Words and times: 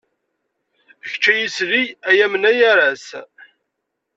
Kečč 1.09 1.23
ay 1.31 1.41
isli, 1.45 1.83
ay 2.09 2.19
amnay 2.25 2.59
aras. 2.71 3.07